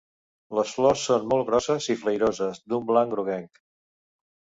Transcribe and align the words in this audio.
Les 0.59 0.69
flors 0.77 1.03
són 1.09 1.27
molt 1.33 1.45
grosses 1.49 1.89
i 1.95 1.95
flairoses 2.05 2.63
d'un 2.73 2.87
blanc 2.93 3.15
groguenc. 3.17 3.61